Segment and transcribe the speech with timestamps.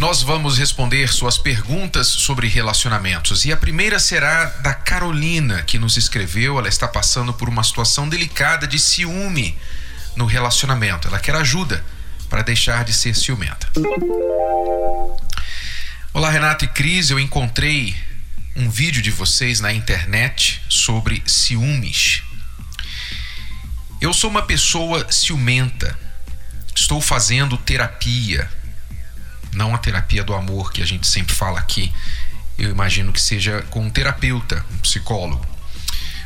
[0.00, 3.44] Nós vamos responder suas perguntas sobre relacionamentos.
[3.44, 6.58] E a primeira será da Carolina, que nos escreveu.
[6.58, 9.58] Ela está passando por uma situação delicada de ciúme
[10.16, 11.06] no relacionamento.
[11.06, 11.84] Ela quer ajuda
[12.30, 13.68] para deixar de ser ciumenta.
[16.14, 17.10] Olá, Renato e Cris.
[17.10, 17.94] Eu encontrei
[18.56, 22.22] um vídeo de vocês na internet sobre ciúmes.
[24.00, 25.94] Eu sou uma pessoa ciumenta.
[26.74, 28.50] Estou fazendo terapia.
[29.52, 31.92] Não a terapia do amor que a gente sempre fala aqui.
[32.56, 35.46] Eu imagino que seja com um terapeuta, um psicólogo.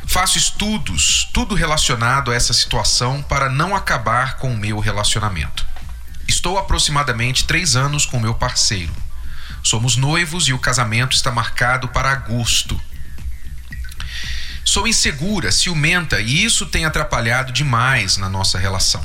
[0.05, 5.65] Faço estudos, tudo relacionado a essa situação para não acabar com o meu relacionamento.
[6.27, 8.93] Estou aproximadamente três anos com meu parceiro.
[9.63, 12.79] Somos noivos e o casamento está marcado para agosto.
[14.63, 19.03] Sou insegura, ciumenta e isso tem atrapalhado demais na nossa relação.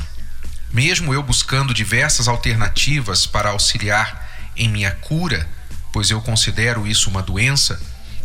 [0.72, 5.48] Mesmo eu buscando diversas alternativas para auxiliar em minha cura,
[5.92, 7.80] pois eu considero isso uma doença,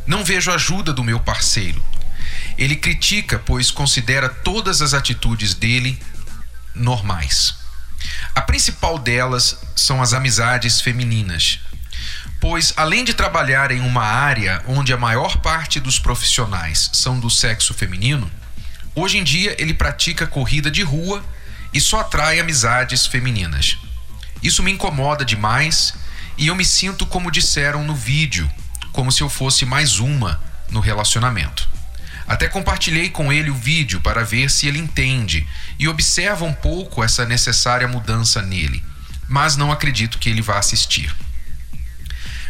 [0.05, 1.83] não vejo ajuda do meu parceiro.
[2.57, 5.99] Ele critica, pois considera todas as atitudes dele
[6.73, 7.55] normais.
[8.35, 11.59] A principal delas são as amizades femininas,
[12.39, 17.30] pois além de trabalhar em uma área onde a maior parte dos profissionais são do
[17.30, 18.30] sexo feminino,
[18.93, 21.23] hoje em dia ele pratica corrida de rua
[21.75, 23.77] e só atrai amizades femininas.
[24.41, 25.93] Isso me incomoda demais
[26.37, 28.49] e eu me sinto como disseram no vídeo,
[28.93, 31.67] como se eu fosse mais uma no relacionamento.
[32.25, 35.45] Até compartilhei com ele o vídeo para ver se ele entende
[35.77, 38.81] e observa um pouco essa necessária mudança nele,
[39.27, 41.14] mas não acredito que ele vá assistir.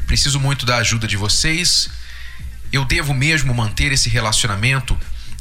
[0.06, 1.90] Preciso muito da ajuda de vocês.
[2.72, 4.96] Eu devo mesmo manter esse relacionamento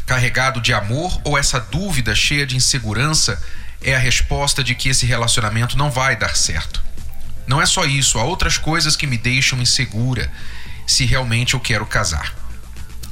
[0.06, 3.38] carregado de amor ou essa dúvida cheia de insegurança
[3.84, 6.82] é a resposta de que esse relacionamento não vai dar certo?
[7.46, 10.32] Não é só isso, há outras coisas que me deixam insegura
[10.86, 12.34] se realmente eu quero casar.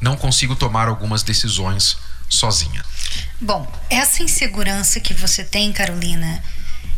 [0.00, 2.82] Não consigo tomar algumas decisões sozinha.
[3.40, 6.42] Bom, essa insegurança que você tem, Carolina,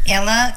[0.06, 0.52] ela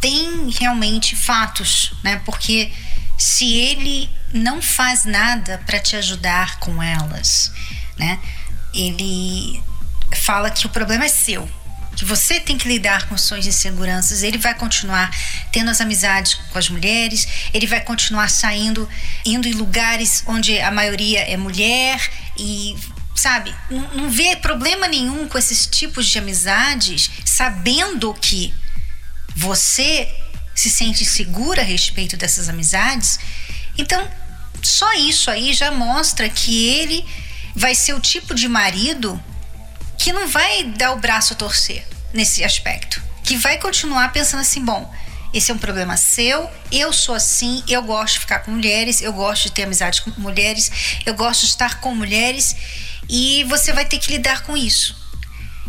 [0.00, 2.20] tem realmente fatos, né?
[2.24, 2.72] Porque
[3.18, 7.52] se ele não faz nada para te ajudar com elas,
[7.98, 8.18] né?
[8.72, 9.62] Ele
[10.16, 11.48] fala que o problema é seu,
[11.94, 14.22] que você tem que lidar com suas inseguranças.
[14.22, 15.10] Ele vai continuar
[15.52, 18.88] tendo as amizades com as mulheres, ele vai continuar saindo,
[19.24, 22.00] indo em lugares onde a maioria é mulher
[22.38, 22.76] e
[23.14, 28.52] sabe, não, não vê problema nenhum com esses tipos de amizades, sabendo que
[29.36, 30.08] você
[30.54, 33.18] se sente segura a respeito dessas amizades,
[33.78, 34.08] então
[34.62, 37.04] só isso aí já mostra que ele
[37.54, 39.22] vai ser o tipo de marido
[39.98, 44.64] que não vai dar o braço a torcer nesse aspecto, que vai continuar pensando assim,
[44.64, 44.92] bom,
[45.32, 49.12] esse é um problema seu, eu sou assim, eu gosto de ficar com mulheres, eu
[49.12, 50.70] gosto de ter amizade com mulheres,
[51.04, 52.54] eu gosto de estar com mulheres
[53.08, 54.96] e você vai ter que lidar com isso.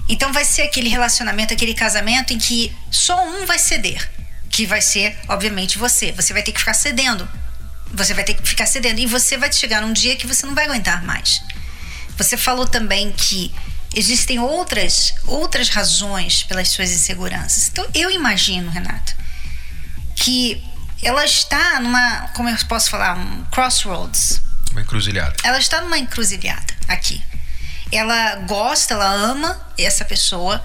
[0.08, 4.16] Então vai ser aquele relacionamento, aquele casamento em que só um vai ceder
[4.56, 6.14] que vai ser, obviamente, você.
[6.14, 7.28] Você vai ter que ficar cedendo.
[7.94, 9.00] Você vai ter que ficar cedendo.
[9.00, 11.42] E você vai chegar num dia que você não vai aguentar mais.
[12.18, 13.54] Você falou também que
[13.96, 17.70] existem outras, outras razões pelas suas inseguranças.
[17.70, 19.16] Então, eu imagino, Renato,
[20.16, 20.64] que
[21.02, 24.42] ela está numa, como eu posso falar, um crossroads.
[24.72, 25.36] Uma encruzilhada.
[25.44, 27.24] Ela está numa encruzilhada aqui.
[27.92, 30.64] Ela gosta, ela ama essa pessoa,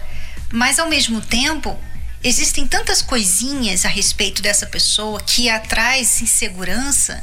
[0.52, 1.78] mas ao mesmo tempo
[2.24, 7.22] existem tantas coisinhas a respeito dessa pessoa que a traz insegurança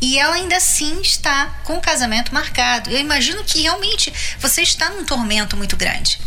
[0.00, 2.90] e ela ainda assim está com o casamento marcado.
[2.90, 6.20] Eu imagino que realmente você está num tormento muito grande.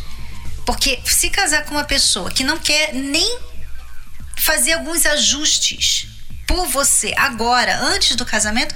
[0.65, 3.39] Porque se casar com uma pessoa que não quer nem
[4.35, 6.07] fazer alguns ajustes
[6.45, 8.73] por você agora, antes do casamento,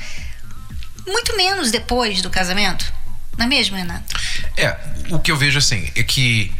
[1.07, 2.93] muito menos depois do casamento.
[3.37, 4.15] Não é mesmo, Renato?
[4.57, 4.77] É,
[5.09, 6.53] o que eu vejo assim é que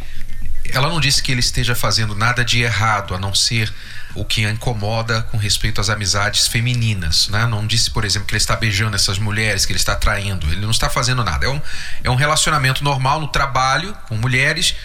[0.74, 3.74] ela não disse que ele esteja fazendo nada de errado, a não ser
[4.14, 7.46] o que incomoda com respeito às amizades femininas, né?
[7.46, 10.46] Não disse, por exemplo, que ele está beijando essas mulheres, que ele está traindo.
[10.48, 11.46] Ele não está fazendo nada.
[11.46, 11.62] É um,
[12.04, 14.76] é um relacionamento normal no trabalho com mulheres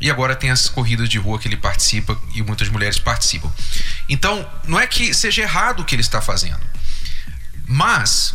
[0.00, 3.50] e agora tem as corridas de rua que ele participa e muitas mulheres participam.
[4.08, 6.60] Então, não é que seja errado o que ele está fazendo,
[7.66, 8.34] mas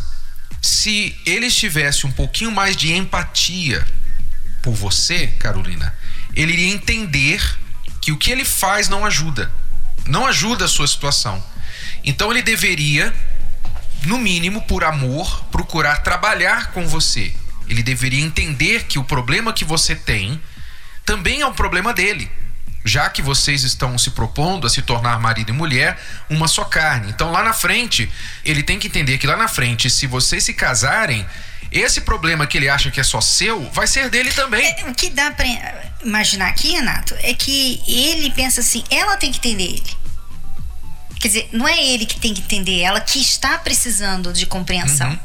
[0.62, 3.84] Se ele tivesse um pouquinho mais de empatia
[4.62, 5.92] por você, Carolina,
[6.36, 7.42] ele iria entender
[8.00, 9.50] que o que ele faz não ajuda.
[10.06, 11.42] Não ajuda a sua situação.
[12.04, 13.14] Então ele deveria,
[14.04, 17.34] no mínimo por amor, procurar trabalhar com você.
[17.68, 20.40] Ele deveria entender que o problema que você tem
[21.04, 22.30] também é um problema dele
[22.84, 27.10] já que vocês estão se propondo a se tornar marido e mulher, uma só carne.
[27.10, 28.10] Então lá na frente,
[28.44, 31.24] ele tem que entender que lá na frente, se vocês se casarem,
[31.70, 34.66] esse problema que ele acha que é só seu, vai ser dele também.
[34.78, 35.46] É, o que dá para
[36.04, 40.02] imaginar aqui, Renato, é que ele pensa assim: ela tem que entender ele.
[41.20, 45.10] Quer dizer, não é ele que tem que entender ela que está precisando de compreensão.
[45.10, 45.18] Uhum.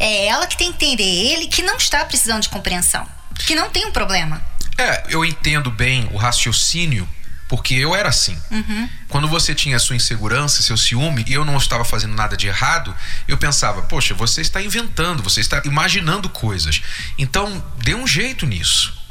[0.00, 3.06] É ela que tem que entender ele que não está precisando de compreensão.
[3.38, 4.42] Que não tem um problema.
[4.76, 7.08] É, eu entendo bem o raciocínio,
[7.48, 8.36] porque eu era assim.
[8.50, 8.88] Uhum.
[9.08, 12.92] Quando você tinha sua insegurança, seu ciúme, e eu não estava fazendo nada de errado,
[13.28, 16.82] eu pensava, poxa, você está inventando, você está imaginando coisas.
[17.16, 19.03] Então, dê um jeito nisso.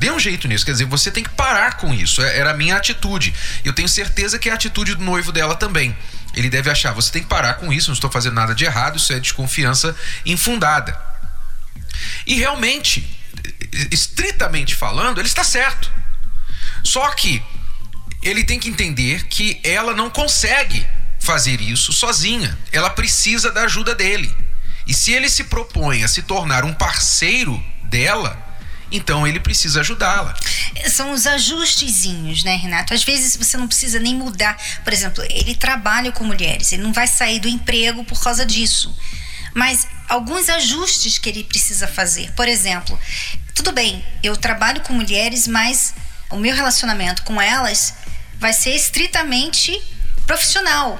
[0.00, 2.22] Dê um jeito nisso, quer dizer, você tem que parar com isso.
[2.22, 3.34] É, era a minha atitude.
[3.62, 5.94] Eu tenho certeza que é a atitude do noivo dela também.
[6.32, 8.96] Ele deve achar, você tem que parar com isso, não estou fazendo nada de errado,
[8.96, 9.94] isso é desconfiança
[10.24, 10.98] infundada.
[12.26, 13.06] E realmente,
[13.92, 15.92] estritamente falando, ele está certo.
[16.82, 17.42] Só que
[18.22, 20.86] ele tem que entender que ela não consegue
[21.18, 22.58] fazer isso sozinha.
[22.72, 24.34] Ela precisa da ajuda dele.
[24.86, 28.49] E se ele se propõe a se tornar um parceiro dela,
[28.90, 30.34] então ele precisa ajudá-la.
[30.88, 32.94] São os ajustezinhos, né, Renato?
[32.94, 34.56] Às vezes você não precisa nem mudar.
[34.82, 38.94] Por exemplo, ele trabalha com mulheres, ele não vai sair do emprego por causa disso.
[39.54, 42.32] Mas alguns ajustes que ele precisa fazer.
[42.32, 42.98] Por exemplo,
[43.54, 45.94] tudo bem, eu trabalho com mulheres, mas
[46.30, 47.94] o meu relacionamento com elas
[48.38, 49.80] vai ser estritamente
[50.26, 50.98] profissional,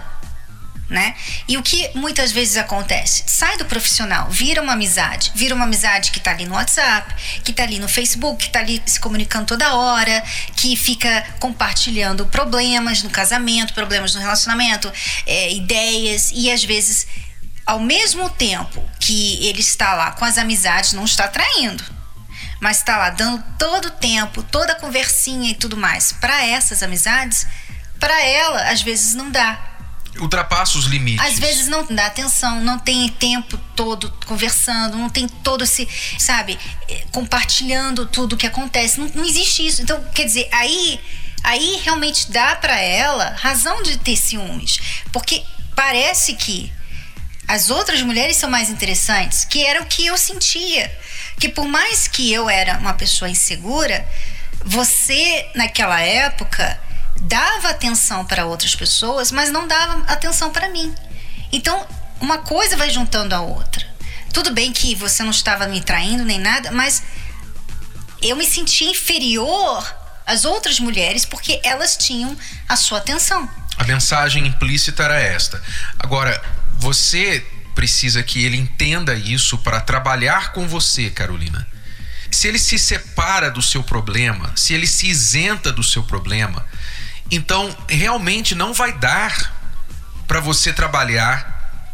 [0.90, 1.14] né?
[1.46, 3.22] E o que muitas vezes acontece?
[3.26, 7.14] Sai do profissional, vira uma amizade, vira uma amizade que tá ali no WhatsApp,
[7.44, 10.22] que tá ali no Facebook, que tá ali se comunicando toda hora,
[10.56, 14.92] que fica compartilhando problemas no casamento, problemas no relacionamento,
[15.26, 17.06] é, ideias e às vezes
[17.64, 21.84] ao mesmo tempo que ele está lá com as amizades, não está traindo,
[22.58, 26.82] mas está lá dando todo o tempo, toda a conversinha e tudo mais para essas
[26.82, 27.46] amizades,
[28.00, 29.69] para ela às vezes não dá.
[30.18, 31.24] Ultrapassa os limites.
[31.24, 36.58] Às vezes não dá atenção, não tem tempo todo conversando, não tem todo esse, sabe,
[36.88, 38.98] eh, compartilhando tudo o que acontece.
[38.98, 39.82] Não, não existe isso.
[39.82, 41.00] Então, quer dizer, aí,
[41.44, 44.80] aí realmente dá para ela razão de ter ciúmes,
[45.12, 45.44] porque
[45.76, 46.72] parece que
[47.46, 50.90] as outras mulheres são mais interessantes, que era o que eu sentia.
[51.38, 54.06] Que por mais que eu era uma pessoa insegura,
[54.64, 56.80] você naquela época
[57.20, 60.94] dava atenção para outras pessoas, mas não dava atenção para mim.
[61.52, 61.87] Então,
[62.20, 63.87] uma coisa vai juntando a outra.
[64.32, 67.02] Tudo bem que você não estava me traindo nem nada, mas
[68.22, 69.96] eu me sentia inferior
[70.26, 72.37] às outras mulheres porque elas tinham
[72.69, 73.49] a sua atenção.
[73.76, 75.61] A mensagem implícita era esta.
[75.99, 76.40] Agora,
[76.78, 77.44] você
[77.75, 81.66] precisa que ele entenda isso para trabalhar com você, Carolina.
[82.31, 86.64] Se ele se separa do seu problema, se ele se isenta do seu problema,
[87.30, 89.54] então realmente não vai dar
[90.26, 91.84] para você trabalhar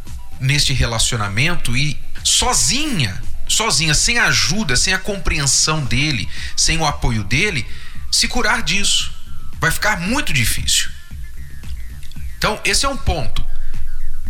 [0.40, 7.66] neste relacionamento e sozinha, sozinha, sem ajuda, sem a compreensão dele, sem o apoio dele,
[8.10, 9.12] se curar disso.
[9.60, 10.90] Vai ficar muito difícil.
[12.36, 13.46] Então, esse é um ponto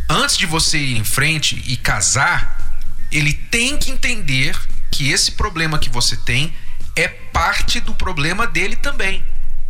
[0.08, 4.56] antes de você ir em frente e casar, ele tem que entender
[4.90, 6.54] que esse problema que você tem
[6.94, 9.24] é parte do problema dele também.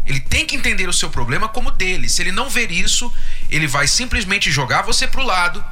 [0.06, 2.08] Ele tem que entender o seu problema como dele.
[2.08, 3.12] Se ele não ver isso,
[3.50, 5.64] ele vai simplesmente jogar você pro lado.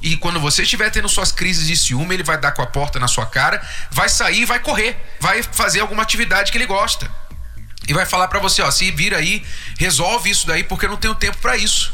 [0.00, 2.98] E quando você estiver tendo suas crises de ciúme, ele vai dar com a porta
[2.98, 7.10] na sua cara, vai sair, vai correr, vai fazer alguma atividade que ele gosta.
[7.86, 9.44] E vai falar para você, ó, se vira aí,
[9.78, 11.92] resolve isso daí porque eu não tenho tempo para isso.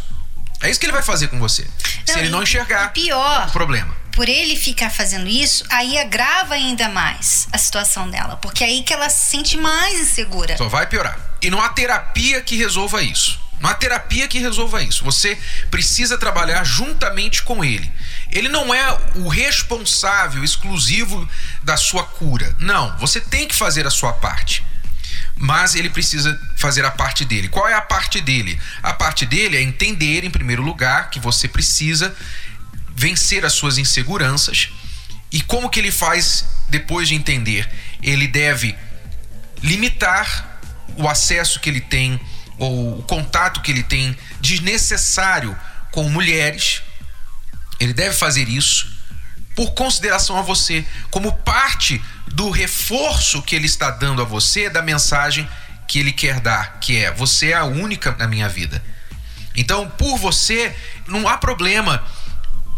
[0.61, 1.63] É isso que ele vai fazer com você.
[2.07, 3.97] Não, se ele não enxergar pior, o problema.
[4.13, 8.37] Por ele ficar fazendo isso, aí agrava ainda mais a situação dela.
[8.37, 10.57] Porque é aí que ela se sente mais insegura.
[10.57, 11.28] Só vai piorar.
[11.41, 13.39] E não há terapia que resolva isso.
[13.61, 15.05] Não há terapia que resolva isso.
[15.05, 15.37] Você
[15.71, 17.91] precisa trabalhar juntamente com ele.
[18.31, 21.29] Ele não é o responsável exclusivo
[21.63, 22.55] da sua cura.
[22.59, 24.65] Não, você tem que fazer a sua parte
[25.39, 27.49] mas ele precisa fazer a parte dele.
[27.49, 28.61] Qual é a parte dele?
[28.83, 32.15] A parte dele é entender, em primeiro lugar, que você precisa
[32.95, 34.69] vencer as suas inseguranças.
[35.31, 37.71] E como que ele faz depois de entender?
[38.03, 38.77] Ele deve
[39.63, 40.48] limitar
[40.99, 42.21] o acesso que ele tem
[42.59, 45.57] ou o contato que ele tem desnecessário
[45.93, 46.83] com mulheres.
[47.81, 48.99] Ele deve fazer isso
[49.55, 54.83] por consideração a você, como parte do reforço que ele está dando a você da
[54.83, 55.49] mensagem
[55.89, 58.83] que ele quer dar, que é você é a única na minha vida.
[59.57, 60.77] Então, por você,
[61.09, 62.05] não há problema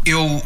[0.05, 0.43] eu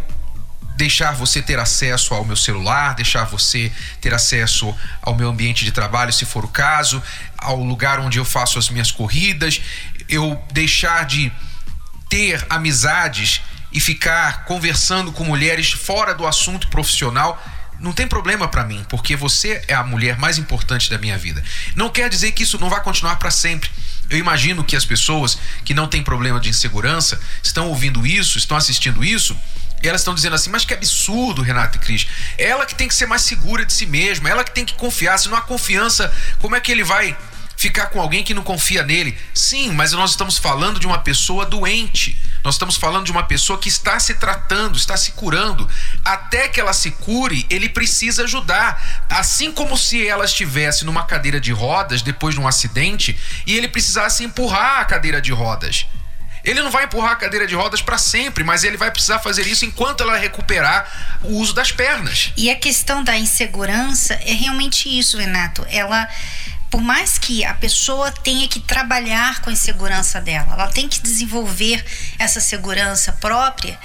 [0.76, 5.72] deixar você ter acesso ao meu celular, deixar você ter acesso ao meu ambiente de
[5.72, 7.02] trabalho, se for o caso,
[7.38, 9.62] ao lugar onde eu faço as minhas corridas,
[10.10, 11.32] eu deixar de
[12.10, 13.42] ter amizades
[13.72, 17.42] e ficar conversando com mulheres fora do assunto profissional
[17.80, 21.44] não tem problema para mim, porque você é a mulher mais importante da minha vida.
[21.76, 23.70] Não quer dizer que isso não vai continuar para sempre.
[24.10, 28.56] Eu imagino que as pessoas que não têm problema de insegurança estão ouvindo isso, estão
[28.56, 29.38] assistindo isso,
[29.82, 32.08] e elas estão dizendo assim: mas que absurdo, Renato e Cris.
[32.38, 35.18] Ela que tem que ser mais segura de si mesma, ela que tem que confiar.
[35.18, 37.16] Se não há confiança, como é que ele vai
[37.58, 39.18] ficar com alguém que não confia nele?
[39.34, 42.20] Sim, mas nós estamos falando de uma pessoa doente.
[42.44, 45.68] Nós estamos falando de uma pessoa que está se tratando, está se curando.
[46.04, 49.06] Até que ela se cure, ele precisa ajudar.
[49.10, 53.68] Assim como se ela estivesse numa cadeira de rodas depois de um acidente e ele
[53.68, 55.88] precisasse empurrar a cadeira de rodas.
[56.46, 59.48] Ele não vai empurrar a cadeira de rodas para sempre, mas ele vai precisar fazer
[59.48, 62.32] isso enquanto ela recuperar o uso das pernas.
[62.38, 65.66] E a questão da insegurança é realmente isso, Renato.
[65.70, 66.08] Ela
[66.70, 71.00] por mais que a pessoa tenha que trabalhar com a insegurança dela, ela tem que
[71.00, 71.86] desenvolver
[72.20, 73.80] essa segurança própria,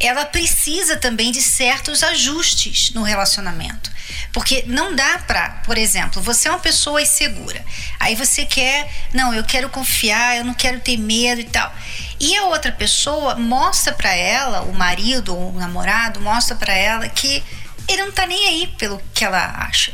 [0.00, 3.90] ela precisa também de certos ajustes no relacionamento.
[4.32, 7.64] Porque não dá para, por exemplo, você é uma pessoa insegura.
[7.98, 11.74] Aí você quer, não, eu quero confiar, eu não quero ter medo e tal.
[12.20, 17.08] E a outra pessoa mostra para ela, o marido ou o namorado mostra para ela
[17.08, 17.42] que
[17.88, 19.92] ele não tá nem aí pelo que ela acha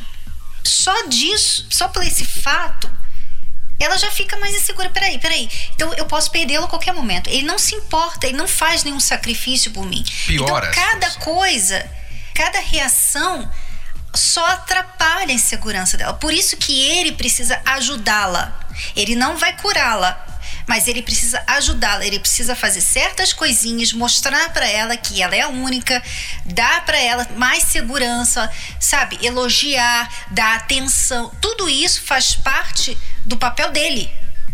[0.65, 2.91] só disso, só por esse fato,
[3.79, 4.89] ela já fica mais insegura.
[4.91, 5.49] Peraí, peraí.
[5.75, 7.29] Então eu posso perdê-lo a qualquer momento.
[7.29, 10.05] Ele não se importa, ele não faz nenhum sacrifício por mim.
[10.27, 11.91] Piora então cada coisa,
[12.35, 13.51] cada reação
[14.15, 16.15] só atrapalha a insegurança dela.
[16.15, 18.61] Por isso que ele precisa ajudá-la.
[18.97, 20.34] Ele não vai curá-la,
[20.67, 25.43] mas ele precisa ajudá-la, ele precisa fazer certas coisinhas, mostrar para ela que ela é
[25.43, 26.03] a única,
[26.47, 29.19] dar para ela mais segurança, sabe?
[29.23, 31.31] Elogiar, dar atenção.
[31.41, 34.11] Tudo isso faz parte do papel dele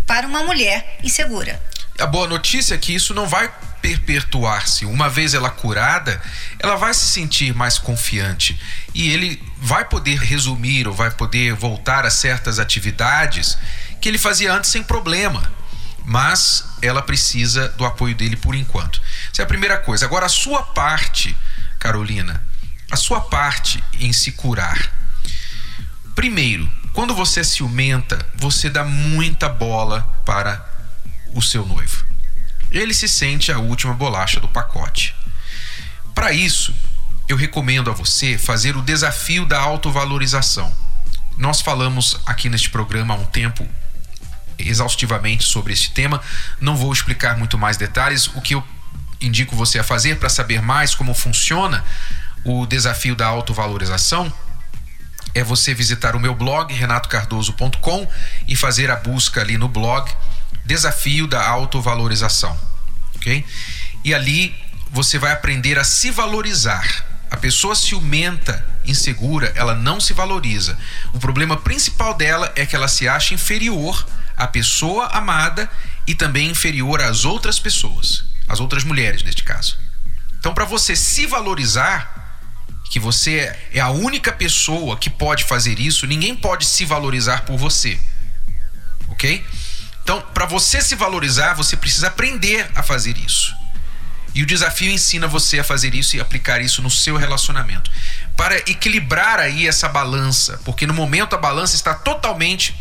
[0.07, 1.63] para uma mulher insegura.
[1.99, 4.85] A boa notícia é que isso não vai perpetuar-se.
[4.85, 6.21] Uma vez ela curada,
[6.59, 8.61] ela vai se sentir mais confiante
[8.95, 13.57] e ele vai poder resumir ou vai poder voltar a certas atividades
[14.01, 15.60] que ele fazia antes sem problema
[16.11, 19.01] mas ela precisa do apoio dele por enquanto.
[19.33, 20.05] Essa é a primeira coisa.
[20.05, 21.37] Agora, a sua parte,
[21.79, 22.43] Carolina,
[22.91, 24.93] a sua parte em se curar.
[26.17, 30.69] Primeiro, quando você ciumenta, você dá muita bola para
[31.33, 32.05] o seu noivo.
[32.73, 35.15] Ele se sente a última bolacha do pacote.
[36.13, 36.75] Para isso,
[37.29, 40.77] eu recomendo a você fazer o desafio da autovalorização.
[41.39, 43.65] Nós falamos aqui neste programa há um tempo
[44.69, 46.21] exaustivamente sobre este tema.
[46.61, 48.27] Não vou explicar muito mais detalhes.
[48.29, 48.65] O que eu
[49.21, 51.85] indico você a fazer para saber mais como funciona
[52.45, 54.33] o desafio da autovalorização
[55.35, 58.09] é você visitar o meu blog renatocardoso.com
[58.49, 60.11] e fazer a busca ali no blog
[60.65, 62.57] Desafio da Autovalorização,
[63.17, 63.45] ok?
[64.05, 64.55] E ali
[64.91, 67.07] você vai aprender a se valorizar.
[67.31, 70.77] A pessoa ciumenta, insegura, ela não se valoriza.
[71.13, 74.07] O problema principal dela é que ela se acha inferior
[74.41, 75.71] a pessoa amada
[76.07, 79.77] e também inferior às outras pessoas, às outras mulheres neste caso.
[80.39, 82.41] Então, para você se valorizar,
[82.91, 87.59] que você é a única pessoa que pode fazer isso, ninguém pode se valorizar por
[87.59, 88.01] você.
[89.09, 89.45] Ok?
[90.03, 93.55] Então, para você se valorizar, você precisa aprender a fazer isso.
[94.35, 97.91] E o desafio ensina você a fazer isso e aplicar isso no seu relacionamento.
[98.37, 102.75] Para equilibrar aí essa balança, porque no momento a balança está totalmente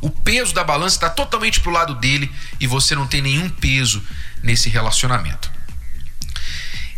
[0.00, 4.02] o peso da balança está totalmente pro lado dele e você não tem nenhum peso
[4.42, 5.50] nesse relacionamento.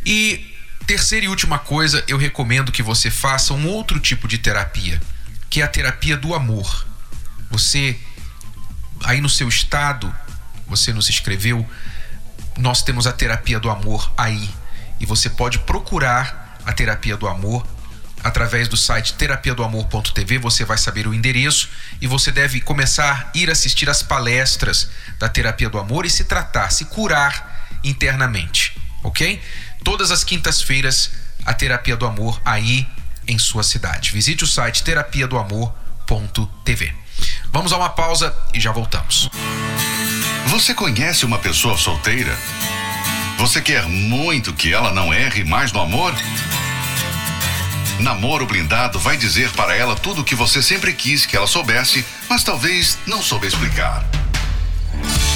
[0.04, 0.54] E
[0.86, 5.00] terceira e última coisa, eu recomendo que você faça um outro tipo de terapia,
[5.48, 6.86] que é a terapia do amor.
[7.50, 7.98] Você
[9.04, 10.14] aí no seu estado,
[10.66, 11.66] você nos escreveu,
[12.58, 14.50] nós temos a terapia do amor aí
[14.98, 17.66] e você pode procurar a terapia do amor
[18.22, 21.68] através do site terapiadoamor.tv, você vai saber o endereço
[22.00, 26.24] e você deve começar a ir assistir as palestras da terapia do amor e se
[26.24, 29.40] tratar, se curar internamente, ok?
[29.82, 31.10] Todas as quintas-feiras,
[31.44, 32.86] a terapia do amor aí
[33.26, 34.10] em sua cidade.
[34.10, 36.94] Visite o site terapiadoamor.tv.
[37.52, 39.28] Vamos a uma pausa e já voltamos.
[40.46, 42.36] Você conhece uma pessoa solteira?
[43.38, 46.12] Você quer muito que ela não erre mais no amor?
[48.00, 52.04] Namoro Blindado vai dizer para ela tudo o que você sempre quis que ela soubesse,
[52.28, 54.04] mas talvez não soube explicar.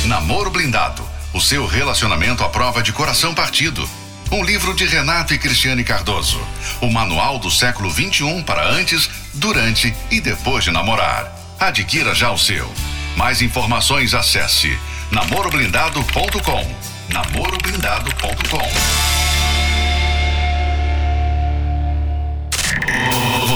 [0.07, 3.87] Namoro Blindado o seu relacionamento à prova de coração partido.
[4.31, 6.41] Um livro de Renato e Cristiane Cardoso.
[6.81, 11.37] O manual do século 21 para antes, durante e depois de namorar.
[11.59, 12.73] Adquira já o seu.
[13.17, 14.79] Mais informações acesse
[15.11, 16.75] namoroblindado.com.
[17.09, 19.54] namoroblindado.com.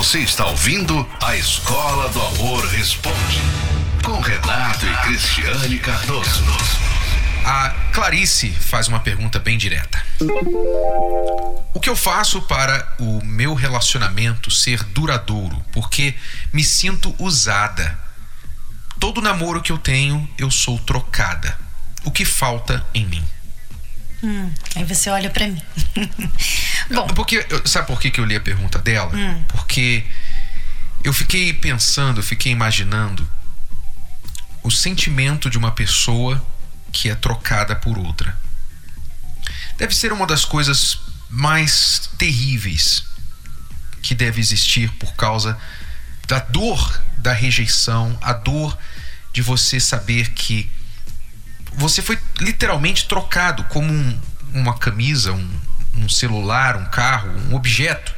[0.08, 3.42] Você está ouvindo a Escola do Amor Responde
[4.02, 6.44] com Renato e Cristiane Cardoso.
[7.44, 10.02] A Clarice faz uma pergunta bem direta.
[11.74, 15.62] O que eu faço para o meu relacionamento ser duradouro?
[15.72, 16.14] Porque
[16.54, 17.98] me sinto usada.
[18.98, 21.54] Todo namoro que eu tenho, eu sou trocada.
[22.02, 23.22] O que falta em mim?
[24.22, 25.62] Hum, aí você olha para mim.
[26.90, 29.14] Bom, porque sabe por que, que eu li a pergunta dela?
[29.14, 29.44] Hum.
[29.48, 30.04] Porque
[31.04, 33.28] eu fiquei pensando, eu fiquei imaginando
[34.62, 36.44] o sentimento de uma pessoa
[36.92, 38.36] que é trocada por outra.
[39.76, 40.98] Deve ser uma das coisas
[41.30, 43.04] mais terríveis
[44.02, 45.58] que deve existir por causa
[46.26, 48.76] da dor da rejeição, a dor
[49.32, 50.70] de você saber que
[51.78, 54.20] você foi literalmente trocado como um,
[54.52, 55.50] uma camisa, um,
[55.94, 58.12] um celular, um carro, um objeto.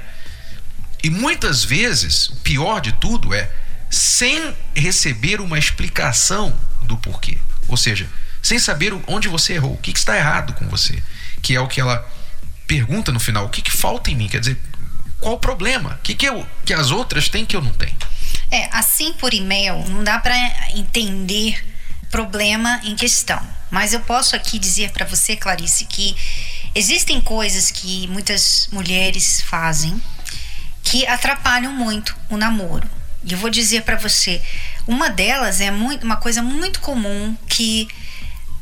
[1.05, 3.51] E muitas vezes, o pior de tudo é
[3.91, 7.39] sem receber uma explicação do porquê.
[7.69, 8.09] Ou seja,
[8.43, 11.03] sem saber onde você errou, o que, está errado com você,
[11.43, 12.09] que é o que ela
[12.67, 14.59] pergunta no final, o que, que falta em mim, quer dizer,
[15.19, 17.97] qual o problema, o que, que, eu, que as outras têm que eu não tenho.
[18.51, 20.35] É, assim por e-mail não dá para
[20.75, 21.70] entender
[22.11, 23.41] problema em questão,
[23.71, 26.17] mas eu posso aqui dizer para você, Clarice, que
[26.75, 30.01] existem coisas que muitas mulheres fazem
[30.83, 32.89] que atrapalham muito o namoro.
[33.23, 34.43] E eu vou dizer para você,
[34.87, 37.87] uma delas é muito, uma coisa muito comum que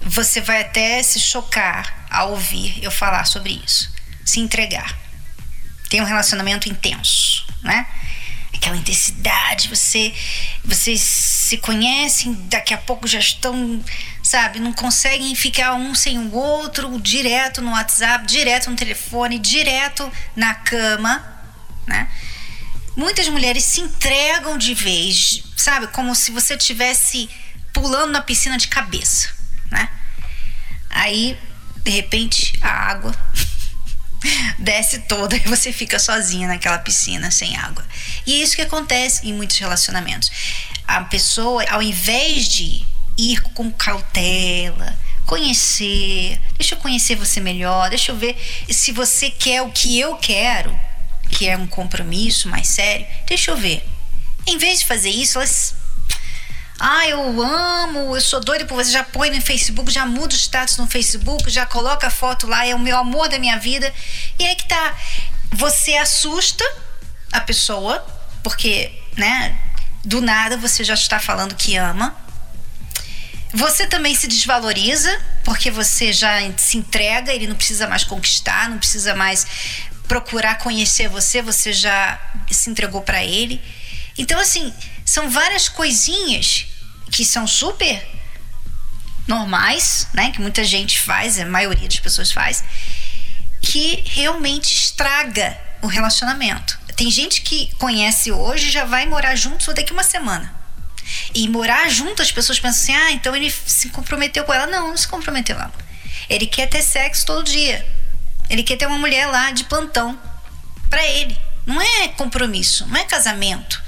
[0.02, 3.90] você vai até se chocar ao ouvir eu falar sobre isso.
[4.24, 4.96] Se entregar.
[5.88, 7.86] Tem um relacionamento intenso, né?
[8.54, 10.14] Aquela intensidade, você
[10.64, 13.82] vocês se conhecem, daqui a pouco já estão,
[14.22, 20.10] sabe, não conseguem ficar um sem o outro, direto no WhatsApp, direto no telefone, direto
[20.36, 21.24] na cama,
[21.86, 22.08] né?
[22.96, 27.30] Muitas mulheres se entregam de vez, sabe, como se você tivesse
[27.72, 29.38] pulando na piscina de cabeça
[29.70, 29.88] né?
[30.90, 31.38] Aí,
[31.84, 33.14] de repente, a água
[34.58, 37.84] desce toda e você fica sozinha naquela piscina sem água.
[38.26, 40.30] E é isso que acontece em muitos relacionamentos.
[40.86, 42.84] A pessoa, ao invés de
[43.16, 48.36] ir com cautela, conhecer, deixa eu conhecer você melhor, deixa eu ver
[48.70, 50.78] se você quer o que eu quero,
[51.30, 53.86] que é um compromisso mais sério, deixa eu ver.
[54.46, 55.74] Em vez de fazer isso, elas
[56.78, 58.92] ah, eu amo, eu sou doida por você.
[58.92, 62.64] Já põe no Facebook, já muda o status no Facebook, já coloca a foto lá,
[62.64, 63.92] é o meu amor da minha vida.
[64.38, 64.96] E aí que tá.
[65.52, 66.64] Você assusta
[67.32, 68.06] a pessoa,
[68.42, 69.58] porque, né,
[70.04, 72.16] do nada você já está falando que ama.
[73.52, 75.10] Você também se desvaloriza,
[75.42, 79.46] porque você já se entrega, ele não precisa mais conquistar, não precisa mais
[80.06, 83.60] procurar conhecer você, você já se entregou para ele.
[84.16, 84.72] Então, assim,
[85.08, 86.66] são várias coisinhas
[87.10, 88.06] que são super
[89.26, 90.30] normais, né?
[90.30, 92.62] Que muita gente faz, a maioria das pessoas faz,
[93.62, 96.78] que realmente estraga o relacionamento.
[96.94, 100.54] Tem gente que conhece hoje já vai morar juntos daqui uma semana.
[101.34, 104.66] E morar junto, as pessoas pensam assim: ah, então ele se comprometeu com ela.
[104.66, 105.72] Não, não se comprometeu não.
[106.28, 107.86] Ele quer ter sexo todo dia.
[108.50, 110.20] Ele quer ter uma mulher lá de plantão
[110.90, 111.38] para ele.
[111.64, 113.87] Não é compromisso, não é casamento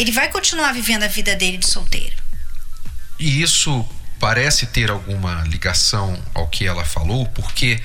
[0.00, 2.16] ele vai continuar vivendo a vida dele de solteiro.
[3.18, 3.86] E isso
[4.18, 7.82] parece ter alguma ligação ao que ela falou, porque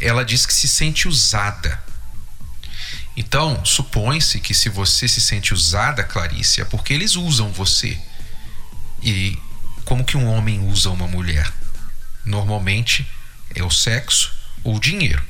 [0.00, 1.82] ela diz que se sente usada.
[3.16, 7.98] Então, supõe-se que se você se sente usada, Clarice, é porque eles usam você.
[9.02, 9.38] E
[9.84, 11.50] como que um homem usa uma mulher?
[12.24, 13.06] Normalmente
[13.54, 15.22] é o sexo ou o dinheiro.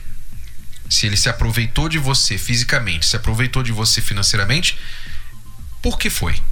[0.88, 4.78] Se ele se aproveitou de você fisicamente, se aproveitou de você financeiramente,
[5.86, 6.42] por que foi?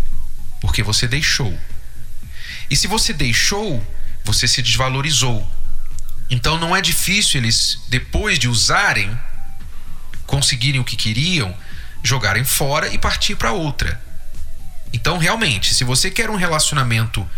[0.61, 1.59] Porque você deixou.
[2.71, 3.85] E se você deixou,
[4.25, 5.45] você se desvalorizou.
[6.31, 9.11] Então não é difícil eles, depois de usarem,
[10.25, 11.53] conseguirem o que queriam,
[12.01, 14.01] jogarem fora e partir para outra.
[14.93, 17.29] Então, realmente, se você quer um relacionamento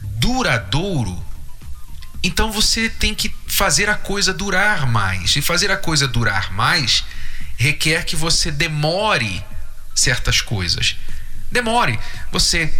[0.00, 1.22] duradouro,
[2.22, 5.36] então você tem que fazer a coisa durar mais.
[5.36, 7.04] E fazer a coisa durar mais
[7.58, 9.44] requer que você demore
[9.94, 10.96] certas coisas.
[11.50, 11.98] Demore.
[12.32, 12.72] Você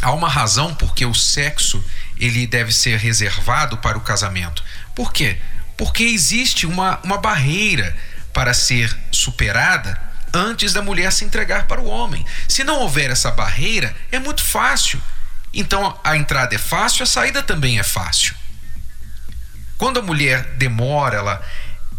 [0.00, 1.82] há uma razão porque o sexo
[2.16, 4.62] ele deve ser reservado para o casamento.
[4.94, 5.38] Por quê?
[5.76, 7.96] Porque existe uma, uma barreira
[8.32, 10.00] para ser superada
[10.32, 12.24] antes da mulher se entregar para o homem.
[12.48, 15.00] Se não houver essa barreira, é muito fácil.
[15.52, 18.34] Então a entrada é fácil, a saída também é fácil.
[19.76, 21.42] Quando a mulher demora, ela,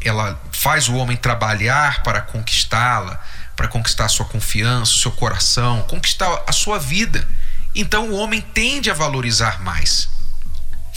[0.01, 3.21] ela faz o homem trabalhar para conquistá-la,
[3.55, 7.27] para conquistar a sua confiança, o seu coração, conquistar a sua vida.
[7.75, 10.09] Então o homem tende a valorizar mais.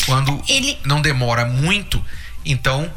[0.05, 0.79] Quando Ele...
[0.85, 2.05] não demora muito,
[2.45, 2.92] então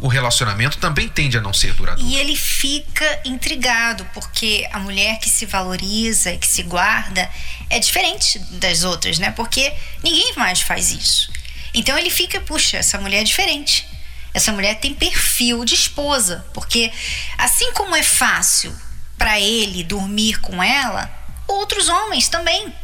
[0.00, 2.10] o relacionamento também tende a não ser duradouro.
[2.10, 7.28] E ele fica intrigado, porque a mulher que se valoriza e que se guarda
[7.68, 9.30] é diferente das outras, né?
[9.30, 11.30] Porque ninguém mais faz isso.
[11.74, 13.86] Então ele fica, puxa, essa mulher é diferente.
[14.32, 16.90] Essa mulher tem perfil de esposa, porque
[17.36, 18.74] assim como é fácil
[19.20, 21.10] para ele dormir com ela,
[21.46, 22.74] outros homens também.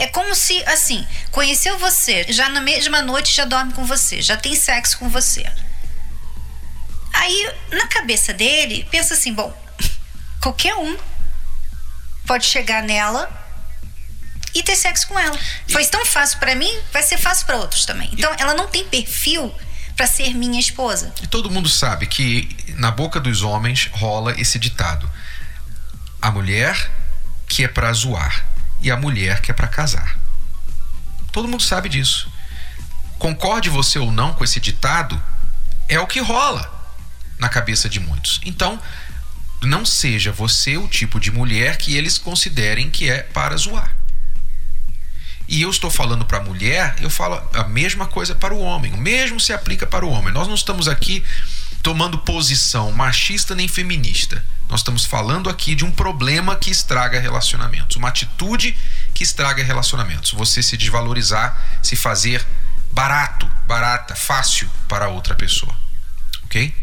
[0.00, 4.36] É como se, assim, conheceu você, já na mesma noite já dorme com você, já
[4.36, 5.48] tem sexo com você.
[7.12, 9.56] Aí, na cabeça dele, pensa assim: bom,
[10.42, 10.98] qualquer um
[12.26, 13.30] pode chegar nela
[14.52, 15.38] e ter sexo com ela.
[15.68, 18.10] Foi tão fácil para mim, vai ser fácil para outros também.
[18.12, 19.54] Então, ela não tem perfil
[19.96, 21.14] para ser minha esposa.
[21.22, 25.08] E todo mundo sabe que na boca dos homens rola esse ditado:
[26.20, 26.90] a mulher
[27.48, 28.46] que é para zoar
[28.80, 30.18] e a mulher que é para casar.
[31.32, 32.30] Todo mundo sabe disso.
[33.18, 35.20] Concorde você ou não com esse ditado,
[35.88, 36.72] é o que rola
[37.38, 38.40] na cabeça de muitos.
[38.44, 38.80] Então,
[39.62, 43.96] não seja você o tipo de mulher que eles considerem que é para zoar.
[45.48, 48.92] E eu estou falando para a mulher, eu falo a mesma coisa para o homem.
[48.92, 50.32] O mesmo se aplica para o homem.
[50.32, 51.24] Nós não estamos aqui
[51.82, 54.44] tomando posição machista nem feminista.
[54.68, 58.76] Nós estamos falando aqui de um problema que estraga relacionamentos, uma atitude
[59.14, 60.32] que estraga relacionamentos.
[60.32, 62.44] Você se desvalorizar, se fazer
[62.92, 65.74] barato, barata, fácil para outra pessoa.
[66.44, 66.74] Ok?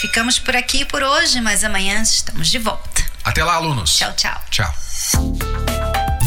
[0.00, 3.02] Ficamos por aqui por hoje, mas amanhã estamos de volta.
[3.24, 3.96] Até lá, alunos.
[3.96, 4.42] Tchau, tchau.
[4.50, 5.69] Tchau.